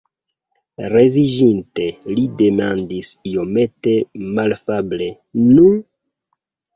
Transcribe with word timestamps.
Leviĝinte 0.93 1.83
li 2.15 2.23
demandis 2.39 3.11
iomete 3.31 3.93
malafable: 4.39 5.11
"Nu?" 5.51 5.67